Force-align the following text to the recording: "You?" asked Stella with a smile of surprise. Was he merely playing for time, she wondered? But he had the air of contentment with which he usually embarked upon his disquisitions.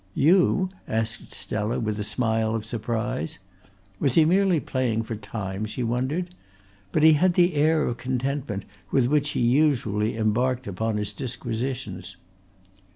"You?" 0.15 0.69
asked 0.87 1.31
Stella 1.31 1.79
with 1.79 1.99
a 1.99 2.03
smile 2.03 2.55
of 2.55 2.65
surprise. 2.65 3.37
Was 3.99 4.15
he 4.15 4.25
merely 4.25 4.59
playing 4.59 5.03
for 5.03 5.15
time, 5.15 5.67
she 5.67 5.83
wondered? 5.83 6.33
But 6.91 7.03
he 7.03 7.13
had 7.13 7.35
the 7.35 7.53
air 7.53 7.83
of 7.85 7.97
contentment 7.97 8.65
with 8.89 9.05
which 9.05 9.29
he 9.37 9.41
usually 9.41 10.17
embarked 10.17 10.65
upon 10.65 10.97
his 10.97 11.13
disquisitions. 11.13 12.17